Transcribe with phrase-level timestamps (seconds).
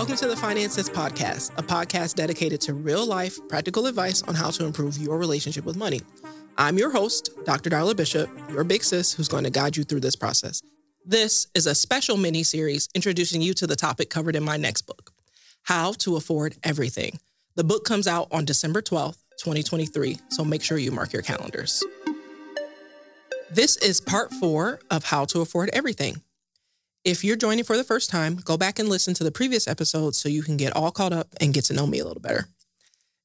[0.00, 4.50] Welcome to the Finances Podcast, a podcast dedicated to real life, practical advice on how
[4.50, 6.00] to improve your relationship with money.
[6.56, 7.68] I'm your host, Dr.
[7.68, 10.62] Darla Bishop, your big sis who's going to guide you through this process.
[11.04, 14.86] This is a special mini series introducing you to the topic covered in my next
[14.86, 15.10] book,
[15.64, 17.18] How to Afford Everything.
[17.56, 21.84] The book comes out on December 12th, 2023, so make sure you mark your calendars.
[23.50, 26.22] This is part four of How to Afford Everything.
[27.02, 30.14] If you're joining for the first time, go back and listen to the previous episode
[30.14, 32.48] so you can get all caught up and get to know me a little better.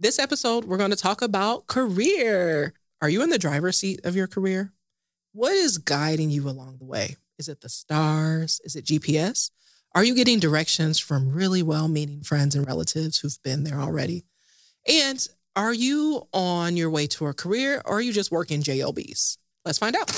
[0.00, 2.74] This episode, we're going to talk about career.
[3.00, 4.72] Are you in the driver's seat of your career?
[5.32, 7.14] What is guiding you along the way?
[7.38, 8.60] Is it the stars?
[8.64, 9.52] Is it GPS?
[9.94, 14.24] Are you getting directions from really well meaning friends and relatives who've been there already?
[14.88, 15.24] And
[15.54, 19.38] are you on your way to a career or are you just working JOBs?
[19.64, 20.10] Let's find out.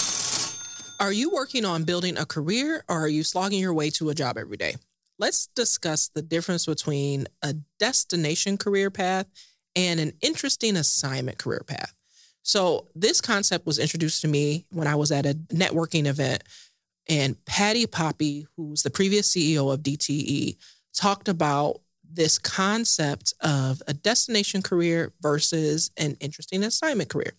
[1.02, 4.14] Are you working on building a career or are you slogging your way to a
[4.14, 4.77] job every day?
[5.19, 9.27] Let's discuss the difference between a destination career path
[9.75, 11.92] and an interesting assignment career path.
[12.42, 16.44] So, this concept was introduced to me when I was at a networking event,
[17.09, 20.56] and Patti Poppe, who's the previous CEO of DTE,
[20.94, 27.33] talked about this concept of a destination career versus an interesting assignment career.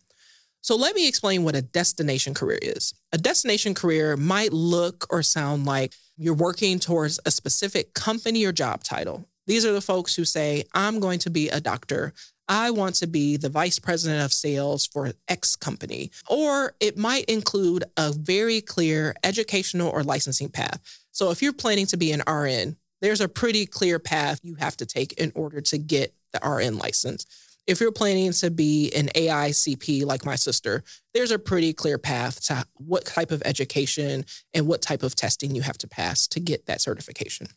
[0.64, 2.94] So let me explain what a destination career is.
[3.12, 8.54] A destination career might look or sound like you're working towards a specific company or
[8.54, 9.28] job title.
[9.46, 12.14] These are the folks who say, I'm going to be a doctor.
[12.48, 16.12] I want to be the vice president of sales for X company.
[16.30, 20.80] Or it might include a very clear educational or licensing path.
[21.12, 24.78] So if you're planning to be an RN, there's a pretty clear path you have
[24.78, 27.26] to take in order to get the RN license
[27.66, 30.84] if you're planning to be an AICP like my sister,
[31.14, 35.56] there's a pretty clear path to what type of education and what type of testing
[35.56, 37.48] you have to pass to get that certification.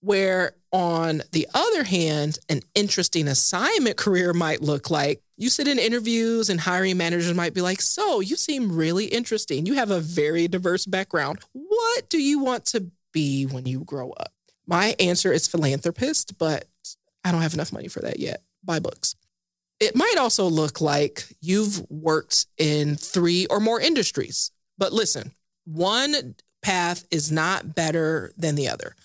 [0.00, 5.78] Where, on the other hand, an interesting assignment career might look like you sit in
[5.78, 9.66] interviews and hiring managers might be like, So, you seem really interesting.
[9.66, 11.40] You have a very diverse background.
[11.52, 14.32] What do you want to be when you grow up?
[14.66, 16.66] My answer is philanthropist, but
[17.24, 18.42] I don't have enough money for that yet.
[18.62, 19.16] Buy books.
[19.84, 24.50] It might also look like you've worked in three or more industries.
[24.78, 25.32] But listen,
[25.66, 28.96] one path is not better than the other.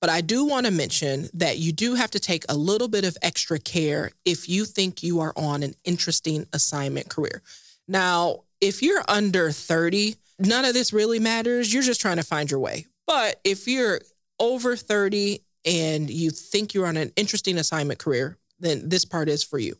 [0.00, 3.04] But I do want to mention that you do have to take a little bit
[3.04, 7.42] of extra care if you think you are on an interesting assignment career.
[7.86, 11.74] Now, if you're under 30, none of this really matters.
[11.74, 12.86] You're just trying to find your way.
[13.06, 14.00] But if you're
[14.40, 19.44] over 30 and you think you're on an interesting assignment career, then this part is
[19.44, 19.76] for you.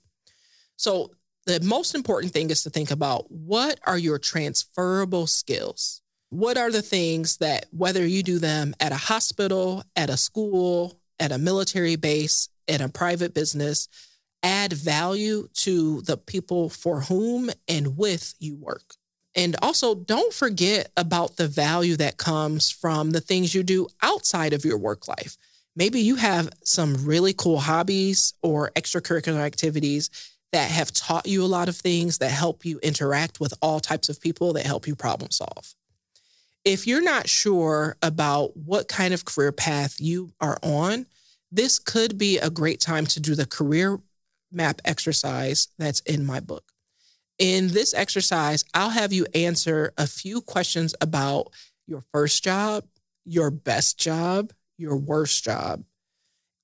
[0.83, 1.13] So
[1.47, 6.03] the most important thing is to think about what are your transferable skills?
[6.31, 10.99] What are the things that, whether you do them at a hospital, at a school,
[11.21, 13.87] at a military base, at a private business,
[14.43, 18.95] add value to the people for whom and with you work?
[19.37, 24.53] And also, don't forget about the value that comes from the things you do outside
[24.53, 25.37] of your work life.
[25.77, 30.11] Maybe you have some really cool hobbies or extracurricular activities
[30.53, 34.09] that have taught you a lot of things that help you interact with all types
[34.09, 35.75] of people that help you problem solve.
[36.65, 41.07] If you're not sure about what kind of career path you are on,
[41.51, 43.99] this could be a great time to do the career
[44.53, 46.73] map exercise that's in my book.
[47.39, 51.49] In this exercise, I'll have you answer a few questions about
[51.87, 52.85] your first job,
[53.25, 55.83] your best job, your worst job,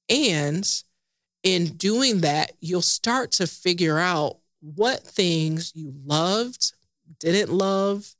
[0.09, 0.83] and
[1.43, 6.73] in doing that, you'll start to figure out what things you loved,
[7.21, 8.15] didn't love,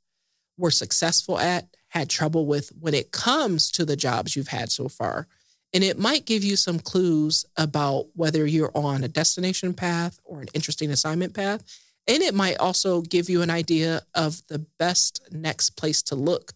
[0.57, 4.87] were successful at, had trouble with when it comes to the jobs you've had so
[4.87, 5.27] far.
[5.73, 10.41] And it might give you some clues about whether you're on a destination path or
[10.41, 11.63] an interesting assignment path.
[12.07, 16.53] And it might also give you an idea of the best next place to look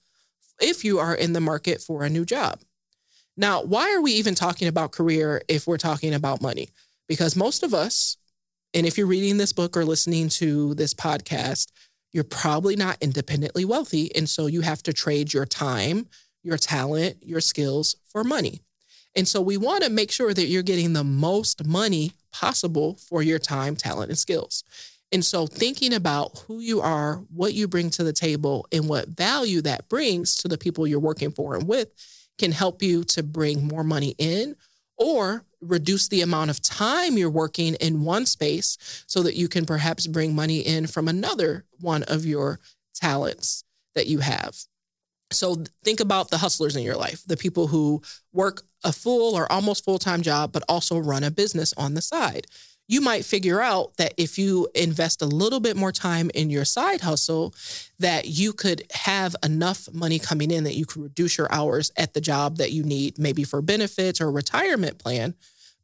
[0.59, 2.59] if you are in the market for a new job.
[3.35, 6.69] Now, why are we even talking about career if we're talking about money?
[7.07, 8.17] Because most of us,
[8.73, 11.71] and if you're reading this book or listening to this podcast,
[12.11, 14.15] you're probably not independently wealthy.
[14.15, 16.07] And so you have to trade your time,
[16.43, 18.61] your talent, your skills for money.
[19.15, 23.21] And so we want to make sure that you're getting the most money possible for
[23.21, 24.63] your time, talent, and skills.
[25.11, 29.09] And so thinking about who you are, what you bring to the table, and what
[29.09, 31.93] value that brings to the people you're working for and with
[32.37, 34.55] can help you to bring more money in
[34.97, 38.77] or reduce the amount of time you're working in one space
[39.07, 42.59] so that you can perhaps bring money in from another one of your
[42.93, 43.63] talents
[43.95, 44.55] that you have.
[45.31, 48.01] So think about the hustlers in your life, the people who
[48.31, 52.01] work a full or almost full time job, but also run a business on the
[52.01, 52.47] side.
[52.87, 56.65] You might figure out that if you invest a little bit more time in your
[56.65, 57.55] side hustle,
[57.99, 62.13] that you could have enough money coming in that you could reduce your hours at
[62.13, 65.33] the job that you need, maybe for benefits or retirement plan.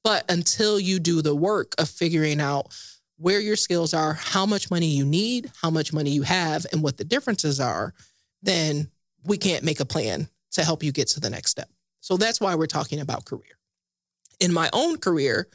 [0.03, 2.73] But until you do the work of figuring out
[3.17, 6.81] where your skills are, how much money you need, how much money you have, and
[6.81, 7.93] what the differences are,
[8.41, 8.89] then
[9.25, 11.69] we can't make a plan to help you get to the next step.
[11.99, 13.59] So that's why we're talking about career.
[14.39, 15.47] In my own career,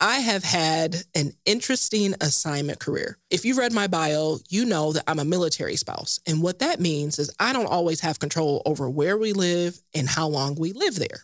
[0.00, 3.18] I have had an interesting assignment career.
[3.28, 6.18] If you read my bio, you know that I'm a military spouse.
[6.26, 10.08] And what that means is I don't always have control over where we live and
[10.08, 11.22] how long we live there,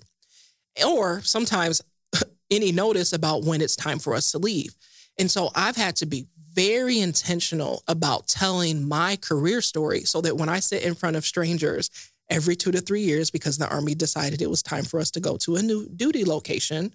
[0.87, 1.81] or sometimes
[2.51, 4.75] any notice about when it's time for us to leave.
[5.19, 10.37] And so I've had to be very intentional about telling my career story so that
[10.37, 11.91] when I sit in front of strangers
[12.29, 15.21] every two to three years, because the Army decided it was time for us to
[15.21, 16.93] go to a new duty location,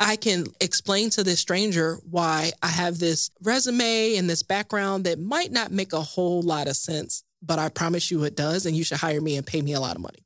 [0.00, 5.20] I can explain to this stranger why I have this resume and this background that
[5.20, 8.66] might not make a whole lot of sense, but I promise you it does.
[8.66, 10.24] And you should hire me and pay me a lot of money.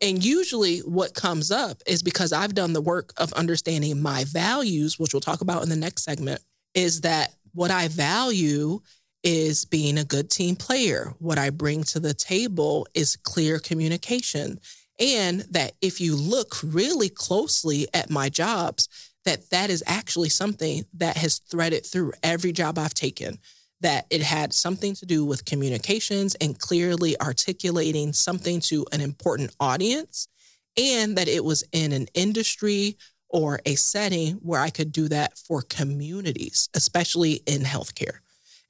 [0.00, 4.98] And usually, what comes up is because I've done the work of understanding my values,
[4.98, 6.42] which we'll talk about in the next segment,
[6.74, 8.80] is that what I value
[9.22, 11.14] is being a good team player.
[11.18, 14.60] What I bring to the table is clear communication.
[14.98, 18.88] And that if you look really closely at my jobs,
[19.24, 23.38] that that is actually something that has threaded through every job I've taken
[23.80, 29.54] that it had something to do with communications and clearly articulating something to an important
[29.60, 30.28] audience,
[30.76, 32.96] and that it was in an industry
[33.28, 38.18] or a setting where I could do that for communities, especially in healthcare.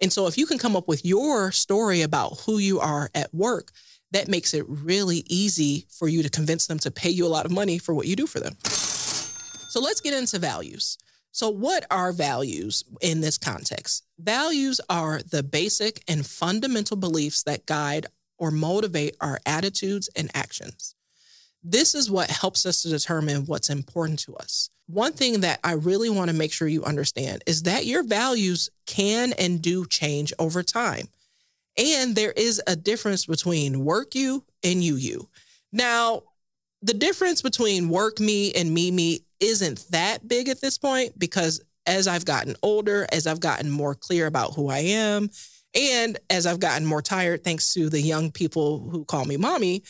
[0.00, 3.32] And so, if you can come up with your story about who you are at
[3.32, 3.70] work,
[4.16, 7.44] that makes it really easy for you to convince them to pay you a lot
[7.44, 8.56] of money for what you do for them.
[8.64, 10.96] So, let's get into values.
[11.32, 14.04] So, what are values in this context?
[14.18, 18.06] Values are the basic and fundamental beliefs that guide
[18.38, 20.94] or motivate our attitudes and actions.
[21.62, 24.70] This is what helps us to determine what's important to us.
[24.86, 28.70] One thing that I really want to make sure you understand is that your values
[28.86, 31.08] can and do change over time.
[31.76, 35.28] And there is a difference between work you and you you.
[35.72, 36.22] Now,
[36.82, 41.60] the difference between work me and me me isn't that big at this point because
[41.86, 45.30] as I've gotten older, as I've gotten more clear about who I am,
[45.74, 49.82] and as I've gotten more tired, thanks to the young people who call me mommy,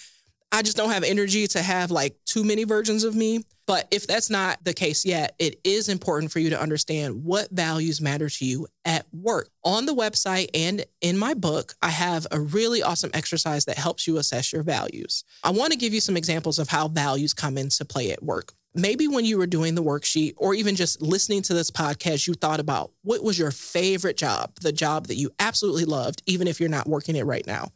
[0.57, 3.45] I just don't have energy to have like too many versions of me.
[3.67, 7.51] But if that's not the case yet, it is important for you to understand what
[7.51, 9.51] values matter to you at work.
[9.65, 14.07] On the website and in my book, I have a really awesome exercise that helps
[14.07, 15.25] you assess your values.
[15.45, 18.55] I want to give you some examples of how values come into play at work.
[18.75, 22.33] Maybe when you were doing the worksheet or even just listening to this podcast, you
[22.33, 26.61] thought about what was your favorite job, the job that you absolutely loved, even if
[26.61, 27.73] you're not working it right now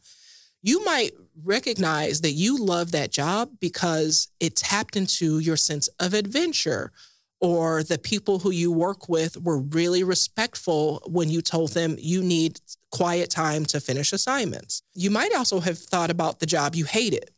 [0.63, 1.11] you might
[1.43, 6.91] recognize that you love that job because it tapped into your sense of adventure
[7.39, 12.21] or the people who you work with were really respectful when you told them you
[12.21, 12.59] need
[12.91, 14.83] quiet time to finish assignments.
[14.93, 17.31] You might also have thought about the job you hated.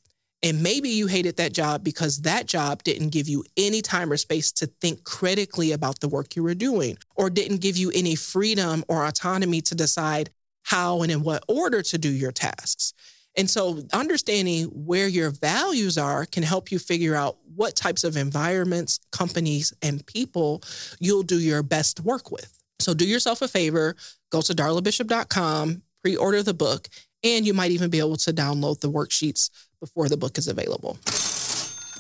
[0.44, 4.18] And maybe you hated that job because that job didn't give you any time or
[4.18, 8.16] space to think critically about the work you were doing, or didn't give you any
[8.16, 10.32] freedom or autonomy to decide
[10.64, 12.94] how and in what order to do your tasks.
[13.36, 18.16] And so understanding where your values are can help you figure out what types of
[18.16, 20.62] environments, companies, and people
[21.00, 22.62] you'll do your best work with.
[22.80, 23.96] So do yourself a favor,
[24.32, 26.88] go to darlabishop.com, pre order the book,
[27.24, 29.50] and you might even be able to download the worksheets
[29.80, 30.98] before the book is available.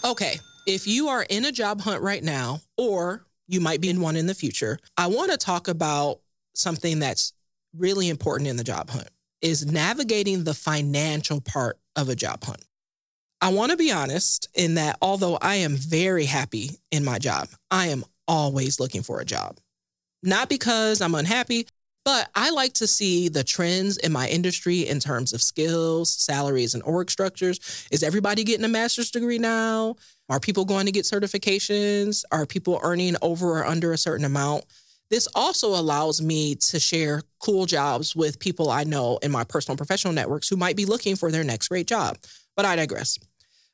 [0.05, 4.01] Okay, if you are in a job hunt right now, or you might be in
[4.01, 6.19] one in the future, I want to talk about
[6.53, 7.33] something that's
[7.75, 9.09] really important in the job hunt
[9.43, 12.65] is navigating the financial part of a job hunt.
[13.41, 17.49] I want to be honest in that although I am very happy in my job,
[17.69, 19.59] I am always looking for a job.
[20.23, 21.67] Not because I'm unhappy,
[22.05, 26.73] but I like to see the trends in my industry in terms of skills, salaries,
[26.73, 27.87] and org structures.
[27.91, 29.95] Is everybody getting a master's degree now?
[30.29, 32.23] Are people going to get certifications?
[32.31, 34.63] Are people earning over or under a certain amount?
[35.09, 39.77] This also allows me to share cool jobs with people I know in my personal
[39.77, 42.17] professional networks who might be looking for their next great job.
[42.55, 43.19] But I digress.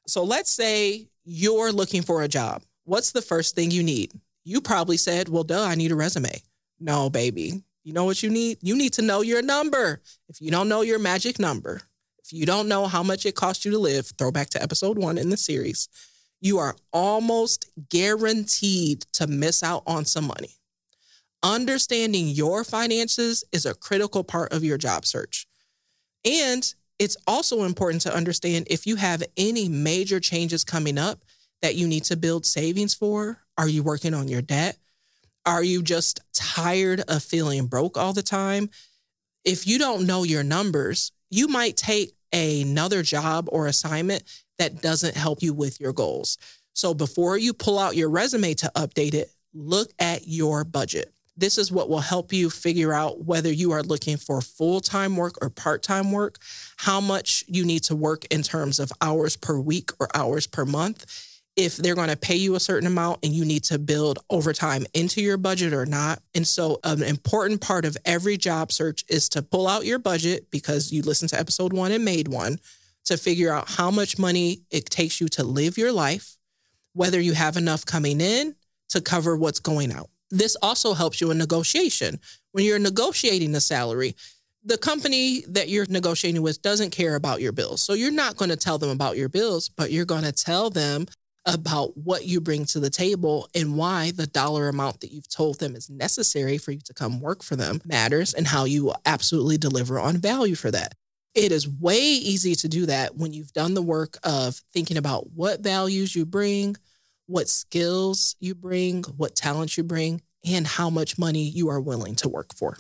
[0.07, 2.63] So let's say you're looking for a job.
[2.83, 4.11] What's the first thing you need?
[4.43, 6.41] You probably said, well, duh, I need a resume.
[6.79, 7.61] No, baby.
[7.83, 8.57] You know what you need?
[8.61, 10.01] You need to know your number.
[10.27, 11.81] If you don't know your magic number,
[12.23, 14.97] if you don't know how much it costs you to live, throw back to episode
[14.97, 15.87] one in the series,
[16.41, 20.51] you are almost guaranteed to miss out on some money.
[21.41, 25.47] Understanding your finances is a critical part of your job search.
[26.25, 31.23] And it's also important to understand if you have any major changes coming up
[31.61, 33.39] that you need to build savings for.
[33.57, 34.77] Are you working on your debt?
[35.45, 38.69] Are you just tired of feeling broke all the time?
[39.45, 44.23] If you don't know your numbers, you might take another job or assignment
[44.57, 46.37] that doesn't help you with your goals.
[46.73, 51.13] So before you pull out your resume to update it, look at your budget.
[51.39, 55.15] This is what will help you figure out whether you are looking for full time
[55.15, 56.37] work or part time work,
[56.75, 60.65] how much you need to work in terms of hours per week or hours per
[60.65, 61.05] month,
[61.55, 64.85] if they're going to pay you a certain amount and you need to build overtime
[64.93, 66.21] into your budget or not.
[66.35, 70.51] And so, an important part of every job search is to pull out your budget
[70.51, 72.59] because you listened to episode one and made one
[73.05, 76.35] to figure out how much money it takes you to live your life,
[76.91, 78.55] whether you have enough coming in
[78.89, 80.09] to cover what's going out.
[80.31, 82.19] This also helps you in negotiation.
[82.51, 84.15] When you're negotiating a salary,
[84.63, 87.81] the company that you're negotiating with doesn't care about your bills.
[87.81, 90.69] So you're not going to tell them about your bills, but you're going to tell
[90.69, 91.05] them
[91.45, 95.59] about what you bring to the table and why the dollar amount that you've told
[95.59, 99.57] them is necessary for you to come work for them matters and how you absolutely
[99.57, 100.93] deliver on value for that.
[101.33, 105.31] It is way easy to do that when you've done the work of thinking about
[105.31, 106.75] what values you bring,
[107.29, 112.15] what skills you bring, what talents you bring, and how much money you are willing
[112.15, 112.75] to work for.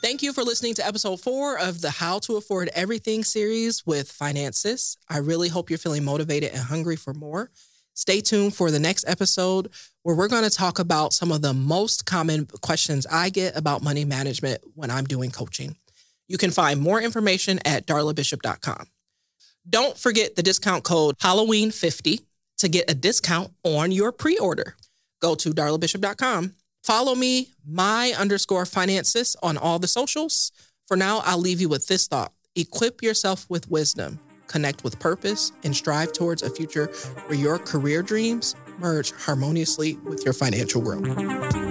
[0.00, 4.12] Thank you for listening to episode four of the How to Afford Everything series with
[4.12, 4.96] Finances.
[5.08, 7.50] I really hope you're feeling motivated and hungry for more.
[7.94, 9.70] Stay tuned for the next episode
[10.04, 13.82] where we're going to talk about some of the most common questions I get about
[13.82, 15.74] money management when I'm doing coaching.
[16.28, 18.86] You can find more information at darlabishop.com.
[19.68, 22.20] Don't forget the discount code Halloween50
[22.58, 24.76] to get a discount on your pre order.
[25.20, 26.52] Go to darlabishop.com.
[26.84, 30.52] Follow me, my underscore finances on all the socials.
[30.86, 35.52] For now, I'll leave you with this thought equip yourself with wisdom, connect with purpose,
[35.62, 36.86] and strive towards a future
[37.26, 41.65] where your career dreams merge harmoniously with your financial growth.